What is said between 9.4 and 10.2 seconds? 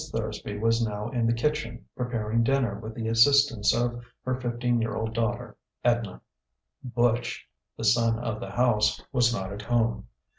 at home.